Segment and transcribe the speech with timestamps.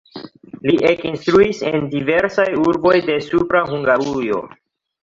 [0.69, 4.43] Li ekinstruis en diversaj urboj de Supra Hungarujo.